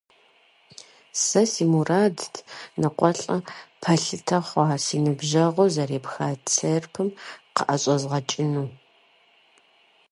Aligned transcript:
Сэ 1.25 1.41
си 1.51 1.63
мурадт 1.71 2.33
ныкъуэлӀэ 2.79 3.37
пэлъытэ 3.81 4.37
хъуа 4.47 4.75
си 4.85 4.97
ныбжьэгъур 5.03 5.69
зэрепха 5.75 6.27
церпым 6.51 7.09
къыӀэщӀэзгъэкӀыну. 7.55 8.67